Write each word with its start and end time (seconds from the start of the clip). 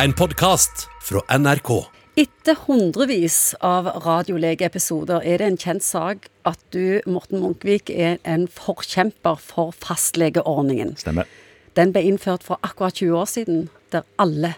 En 0.00 0.14
podkast 0.16 0.86
fra 1.04 1.20
NRK. 1.28 1.68
Etter 2.16 2.56
hundrevis 2.64 3.52
av 3.60 3.90
radiolegeepisoder 4.00 5.20
er 5.20 5.42
det 5.42 5.48
en 5.50 5.58
kjent 5.60 5.84
sak 5.84 6.30
at 6.48 6.60
du, 6.72 7.02
Morten 7.04 7.42
Munkvik, 7.42 7.92
er 7.92 8.16
en 8.24 8.46
forkjemper 8.48 9.36
for 9.36 9.76
fastlegeordningen. 9.76 10.94
Stemmer. 10.96 11.28
Den 11.76 11.92
ble 11.92 12.06
innført 12.08 12.46
for 12.46 12.56
akkurat 12.64 12.96
20 12.96 13.20
år 13.20 13.28
siden, 13.34 13.62
der 13.92 14.08
alle 14.16 14.54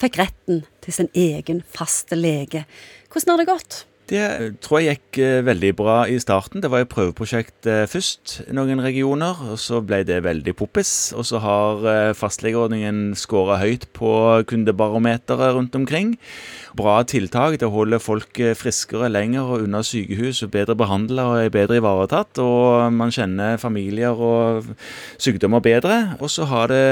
fikk 0.00 0.16
retten 0.22 0.64
til 0.80 0.96
sin 0.96 1.12
egen 1.12 1.60
faste 1.68 2.16
lege. 2.16 2.64
Hvordan 3.12 3.34
har 3.34 3.42
det 3.42 3.50
gått? 3.52 3.82
Det 4.12 4.58
tror 4.60 4.82
jeg 4.82 4.98
gikk 4.98 5.18
eh, 5.24 5.42
veldig 5.46 5.70
bra 5.78 5.94
i 6.10 6.18
starten. 6.20 6.60
Det 6.60 6.68
var 6.68 6.82
et 6.82 6.90
prøveprosjekt 6.92 7.64
eh, 7.70 7.86
først 7.88 8.42
i 8.44 8.52
noen 8.52 8.82
regioner, 8.84 9.38
og 9.48 9.56
så 9.56 9.78
ble 9.80 10.02
det 10.04 10.18
veldig 10.26 10.52
poppis. 10.58 10.90
Og 11.16 11.24
så 11.24 11.40
har 11.40 11.86
eh, 11.88 12.10
fastlegeordningen 12.16 13.14
skåra 13.16 13.56
høyt 13.62 13.86
på 13.96 14.10
kundebarometeret 14.50 15.54
rundt 15.56 15.78
omkring. 15.78 16.18
Bra 16.76 16.98
tiltak. 17.08 17.56
Det 17.62 17.70
holder 17.72 18.02
folk 18.04 18.36
eh, 18.42 18.52
friskere 18.58 19.08
lenger 19.08 19.48
og 19.48 19.64
unna 19.64 19.80
sykehus, 19.86 20.42
og 20.44 20.52
bedre 20.58 20.76
behandla 20.76 21.30
og 21.30 21.46
er 21.46 21.56
bedre 21.56 21.80
ivaretatt. 21.80 22.42
Og 22.44 22.92
man 22.92 23.14
kjenner 23.16 23.56
familier 23.62 24.12
og 24.12 24.68
sykdommer 25.16 25.64
bedre. 25.64 26.02
Og 26.20 26.28
så 26.36 26.50
har 26.52 26.68
det 26.68 26.84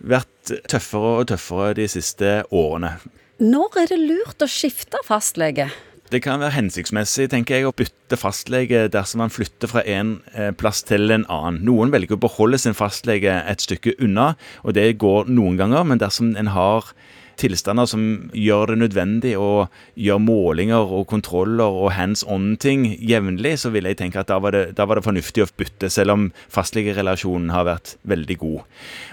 vært 0.00 0.56
tøffere 0.72 1.18
og 1.20 1.28
tøffere 1.34 1.76
de 1.76 1.90
siste 1.98 2.38
årene. 2.48 2.96
Når 3.44 3.80
er 3.84 3.92
det 3.92 4.02
lurt 4.06 4.40
å 4.40 4.48
skifte 4.48 5.04
fastlege? 5.04 5.68
Det 6.10 6.18
kan 6.24 6.40
være 6.42 6.56
hensiktsmessig 6.56 7.28
tenker 7.30 7.54
jeg, 7.54 7.68
å 7.68 7.76
bytte 7.76 8.16
fastlege 8.18 8.88
dersom 8.90 9.20
man 9.22 9.30
flytter 9.30 9.70
fra 9.70 9.84
en 9.86 10.16
eh, 10.34 10.48
plass 10.50 10.82
til 10.82 11.06
en 11.14 11.22
annen. 11.30 11.60
Noen 11.68 11.92
velger 11.94 12.16
å 12.16 12.24
beholde 12.24 12.58
sin 12.58 12.74
fastlege 12.74 13.36
et 13.46 13.62
stykke 13.62 13.94
unna, 14.02 14.32
og 14.66 14.74
det 14.74 14.88
går 14.98 15.30
noen 15.30 15.60
ganger. 15.60 15.86
Men 15.86 16.02
dersom 16.02 16.32
en 16.34 16.50
har 16.50 16.90
tilstander 17.40 17.88
som 17.90 18.04
gjør 18.36 18.72
det 18.72 18.78
nødvendig 18.82 19.34
å 19.40 19.66
gjøre 19.98 20.24
målinger 20.24 20.94
og 20.98 21.06
kontroller 21.10 21.80
og 21.82 21.92
hands 21.96 22.22
on-ting 22.28 22.86
jevnlig, 23.00 23.56
så 23.62 23.72
vil 23.74 23.88
jeg 23.88 24.00
tenke 24.00 24.20
at 24.20 24.30
da 24.30 24.38
var, 24.42 24.54
det, 24.56 24.76
da 24.78 24.86
var 24.88 25.00
det 25.00 25.06
fornuftig 25.06 25.44
å 25.44 25.48
bytte, 25.60 25.90
selv 25.92 26.14
om 26.14 26.28
fastlegerelasjonen 26.52 27.52
har 27.54 27.66
vært 27.68 27.94
veldig 28.08 28.36
god. 28.40 28.60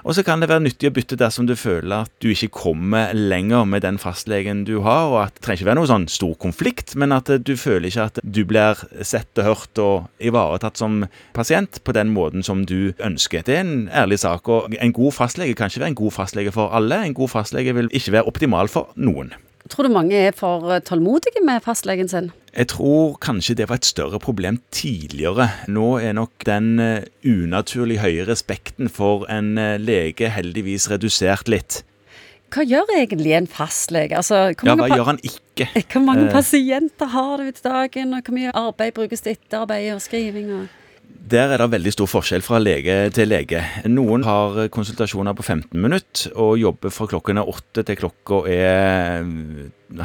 Og 0.04 0.18
så 0.18 0.24
kan 0.28 0.44
det 0.44 0.50
være 0.52 0.66
nyttig 0.68 0.92
å 0.92 0.96
bytte 0.96 1.20
dersom 1.20 1.48
du 1.50 1.56
føler 1.60 2.06
at 2.06 2.14
du 2.24 2.30
ikke 2.32 2.52
kommer 2.54 3.14
lenger 3.16 3.68
med 3.70 3.86
den 3.86 4.00
fastlegen 4.02 4.66
du 4.68 4.80
har, 4.86 5.08
og 5.12 5.20
at 5.26 5.38
det 5.38 5.46
trenger 5.46 5.62
ikke 5.62 5.70
være 5.72 5.80
noe 5.82 5.92
sånn 5.92 6.08
stor 6.12 6.36
konflikt, 6.42 6.96
men 7.00 7.16
at 7.16 7.32
du 7.44 7.54
føler 7.60 7.90
ikke 7.90 8.08
at 8.12 8.22
du 8.23 8.44
blir 8.48 8.84
sett 9.06 9.42
og 9.42 9.50
hørt 9.52 9.82
og 9.84 10.23
ivaretatt 10.23 10.80
som 10.80 11.04
pasient 11.38 11.82
på 11.84 11.96
den 11.96 12.12
måten 12.16 12.46
som 12.46 12.66
du 12.68 12.94
ønsker. 13.04 13.46
Det 13.48 13.58
er 13.58 13.66
en 13.66 13.88
ærlig 13.94 14.22
sak, 14.23 14.50
og 14.52 14.73
en 14.76 14.96
god 14.96 15.16
fastlege 15.16 15.58
kan 15.58 15.72
ikke 15.72 15.84
være 15.84 15.94
en 15.94 16.02
god 16.02 16.16
fastlege 16.16 16.54
for 16.56 16.73
alle. 16.76 17.00
En 17.06 17.18
god 17.18 17.32
fastlege 17.32 17.76
vil 17.78 17.90
ikke 17.96 18.16
være 18.16 18.17
optimal 18.26 18.72
for 18.72 18.94
noen. 18.96 19.34
Tror 19.68 19.88
du 19.88 19.92
mange 19.92 20.16
er 20.16 20.36
for 20.36 20.70
eh, 20.72 20.82
tålmodige 20.84 21.42
med 21.46 21.64
fastlegen 21.66 22.08
sin? 22.08 22.30
Jeg 22.56 22.70
tror 22.72 23.18
kanskje 23.22 23.58
det 23.60 23.68
var 23.70 23.82
et 23.82 23.90
større 23.90 24.20
problem 24.23 24.62
tidligere. 24.72 25.50
Nå 25.68 25.98
er 26.00 26.16
nok 26.18 26.45
den 26.48 26.80
eh, 26.80 27.04
unaturlig 27.28 28.00
høye 28.02 28.26
respekten 28.30 28.90
for 28.90 29.28
en 29.32 29.58
eh, 29.60 29.76
lege 29.82 30.32
heldigvis 30.32 30.88
redusert 30.92 31.52
litt. 31.52 31.82
Hva 32.54 32.64
gjør 32.64 32.94
egentlig 32.95 33.34
en 33.36 33.50
fastlege? 33.52 34.16
Altså, 34.16 34.54
Ja, 34.64 34.78
hva 34.80 34.88
gjør 34.88 35.10
han 35.12 35.20
ikke? 35.20 35.68
Hvor 35.92 36.06
mange 36.06 36.30
pasienter 36.32 37.12
har 37.12 37.44
du 37.44 37.52
til 37.52 37.64
dagen, 37.66 38.14
og 38.16 38.23
hvor 38.23 38.38
mye 38.38 38.54
arbeid 38.56 38.94
brukes 38.95 39.26
til 39.26 39.36
etterarbeid 39.36 39.90
og 39.98 40.04
skriving? 40.06 40.54
Og 40.56 40.68
Der 41.28 41.52
er 41.52 41.59
det 41.59 41.72
veldig 41.73 41.92
stor 41.92 42.08
forskjell 42.08 42.44
fra 42.45 42.59
lege 42.61 42.94
til 43.11 43.28
lege. 43.28 43.59
Noen 43.92 44.23
har 44.23 44.70
konsultasjoner 44.72 45.36
på 45.36 45.44
15 45.44 45.81
minutter 45.83 46.31
og 46.39 46.53
jobber 46.61 46.94
fra 46.94 47.08
klokken 47.11 47.42
er 47.42 47.50
åtte 47.52 47.83
til 47.83 47.97
klokka 48.00 48.39
er 48.47 49.28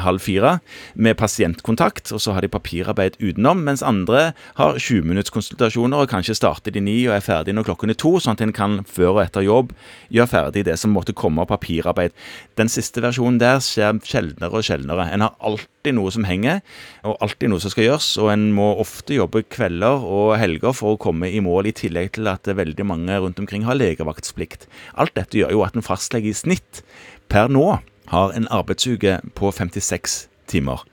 halv 0.03 0.23
fire 0.23 0.57
med 0.95 1.17
pasientkontakt, 1.19 2.11
og 2.15 2.21
så 2.23 2.35
har 2.35 2.45
de 2.45 2.51
papirarbeid 2.51 3.17
utenom, 3.19 3.63
mens 3.67 3.83
andre 3.85 4.31
har 4.59 4.79
20-minuttskonsultasjoner 4.79 6.03
og 6.03 6.11
kanskje 6.11 6.37
starter 6.37 6.73
de 6.73 6.83
ni 6.83 6.95
og 7.07 7.17
er 7.17 7.25
ferdig 7.25 7.55
når 7.55 7.67
klokken 7.69 7.93
er 7.93 7.99
to, 7.99 8.15
sånn 8.21 8.37
at 8.37 8.43
en 8.45 8.55
kan 8.55 8.79
før 8.89 9.17
og 9.17 9.21
etter 9.25 9.45
jobb 9.45 9.73
gjøre 10.13 10.31
ferdig 10.31 10.65
det 10.69 10.77
som 10.79 10.93
måtte 10.95 11.15
komme 11.17 11.43
av 11.43 11.51
papirarbeid. 11.51 12.15
Den 12.59 12.71
siste 12.71 13.03
versjonen 13.03 13.41
der 13.41 13.61
skjer 13.63 13.99
sjeldnere 14.07 14.59
og 14.59 14.65
sjeldnere. 14.65 15.07
En 15.13 15.25
har 15.25 15.37
alltid 15.43 15.97
noe 15.97 16.11
som 16.15 16.27
henger, 16.27 16.61
og 17.03 17.17
alltid 17.23 17.51
noe 17.51 17.63
som 17.63 17.73
skal 17.73 17.89
gjøres, 17.89 18.09
og 18.23 18.31
en 18.33 18.49
må 18.55 18.69
ofte 18.81 19.17
jobbe 19.17 19.43
kvelder 19.51 20.05
og 20.07 20.35
helger 20.41 20.75
for 20.77 20.95
å 20.95 21.01
komme 21.01 21.29
i 21.29 21.41
mål, 21.43 21.69
i 21.69 21.75
tillegg 21.75 22.13
til 22.17 22.29
at 22.31 22.47
veldig 22.47 22.87
mange 22.87 23.19
rundt 23.19 23.39
omkring 23.41 23.67
har 23.67 23.77
legevaktsplikt. 23.79 24.67
Alt 24.99 25.15
dette 25.19 25.39
gjør 25.39 25.57
jo 25.57 25.65
at 25.67 25.77
en 25.77 25.85
fastlege 25.85 26.31
i 26.31 26.37
snitt 26.37 26.83
per 27.31 27.51
nå 27.51 27.81
har 28.07 28.31
en 28.35 28.47
arbeidsuke 28.51 29.19
på 29.35 29.51
56 29.51 30.27
timer. 30.47 30.83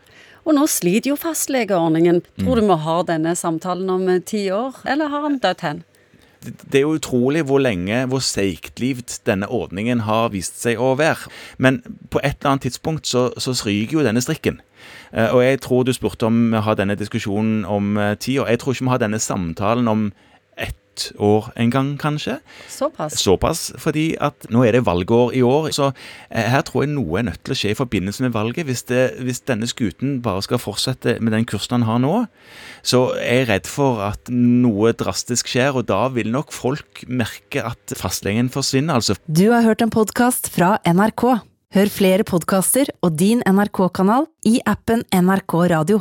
Og 0.47 0.55
nå 0.57 0.65
sliter 0.67 1.11
jo 1.11 1.17
fastlegeordningen. 1.21 2.23
Tror 2.39 2.57
Mm. 2.57 2.61
du 2.61 2.67
vi 2.75 2.77
har 2.83 3.03
denne 3.05 3.37
samtalen 3.37 3.91
om 3.91 4.09
eh, 4.09 4.21
ti 4.21 4.49
år, 4.51 4.75
eller 4.87 5.09
har 5.09 5.21
han 5.23 5.39
dødd 5.39 5.61
hen? 5.61 5.85
Det 6.43 6.75
er 6.79 6.81
jo 6.87 6.95
utrolig 6.97 7.43
hvor 7.45 7.61
lenge, 7.61 8.07
hvor 8.09 8.21
seigtlivt 8.25 9.21
denne 9.27 9.47
ordningen 9.53 10.01
har 10.01 10.31
vist 10.31 10.57
seg 10.63 10.79
å 10.81 10.95
være. 10.97 11.29
Men 11.59 11.83
på 12.11 12.19
et 12.25 12.39
eller 12.41 12.51
annet 12.55 12.63
tidspunkt 12.63 13.05
så, 13.07 13.27
så 13.37 13.53
stryker 13.55 13.93
jo 13.99 14.03
denne 14.07 14.23
strikken. 14.25 14.61
Eh, 15.13 15.29
Og 15.35 15.43
jeg 15.45 15.61
tror 15.61 15.85
du 15.85 15.93
spurte 15.93 16.25
om 16.27 16.51
vi 16.53 16.57
har 16.65 16.75
denne 16.77 16.97
diskusjonen 16.97 17.65
om 17.69 17.99
eh, 17.99 18.15
ti 18.17 18.39
år. 18.39 18.49
Jeg 18.49 18.59
tror 18.61 18.73
ikke 18.73 18.85
vi 18.89 18.95
har 18.95 18.99
denne 19.05 19.21
samtalen 19.21 19.89
om 19.89 20.13
år 21.19 21.51
en 21.61 21.73
gang, 21.73 21.91
kanskje. 22.01 22.39
Såpass. 22.71 23.19
Såpass, 23.21 23.63
fordi 23.81 24.13
at 24.23 24.49
nå 24.53 24.65
er 24.67 24.77
det 24.77 24.85
valgår 24.87 25.35
i 25.39 25.43
år, 25.47 25.71
så 25.77 25.91
eh, 25.91 26.49
her 26.53 26.65
tror 26.67 26.85
jeg 26.85 26.93
noe 26.95 27.21
er 27.21 27.29
nødt 27.31 27.43
til 27.47 27.55
å 27.55 27.59
skje 27.63 27.75
i 27.75 27.79
forbindelse 27.79 28.27
med 28.27 28.35
valget. 28.37 28.69
Hvis, 28.69 28.85
det, 28.91 29.03
hvis 29.25 29.43
denne 29.49 29.69
skuten 29.71 30.19
bare 30.25 30.45
skal 30.47 30.63
fortsette 30.63 31.19
med 31.21 31.35
den 31.37 31.49
kursen 31.49 31.81
han 31.81 31.89
har 31.89 32.03
nå, 32.03 32.15
så 32.83 33.07
er 33.19 33.43
jeg 33.43 33.51
redd 33.51 33.71
for 33.71 34.03
at 34.11 34.33
noe 34.33 34.95
drastisk 34.97 35.51
skjer, 35.53 35.77
og 35.79 35.89
da 35.91 36.07
vil 36.15 36.33
nok 36.33 36.55
folk 36.55 37.05
merke 37.09 37.65
at 37.67 37.97
fastlegen 37.99 38.53
forsvinner, 38.53 39.01
altså. 39.01 39.19
Du 39.27 39.49
har 39.53 39.65
hørt 39.67 39.85
en 39.85 39.93
podkast 39.93 40.51
fra 40.53 40.77
NRK. 40.89 41.29
Hør 41.71 41.91
flere 41.95 42.25
podkaster 42.27 42.91
og 43.07 43.15
din 43.21 43.45
NRK-kanal 43.47 44.27
i 44.51 44.59
appen 44.67 45.05
NRK 45.15 45.55
Radio. 45.71 46.01